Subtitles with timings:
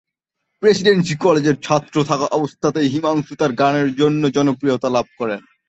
[0.63, 5.41] Presidency কলেজে ছাত্র থাকা অবস্থাতেই হিমাংশু তার গানের জন্য জনপ্রিয়তা লাভ করেন।